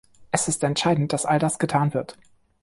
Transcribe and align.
Es 0.31 0.47
ist 0.47 0.63
entscheidend, 0.63 1.13
dass 1.13 1.27
all 1.27 1.37
das 1.37 1.59
getan 1.59 1.93
wird. 1.93 2.17